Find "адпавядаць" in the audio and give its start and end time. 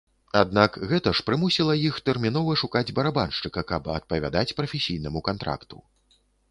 4.01-4.49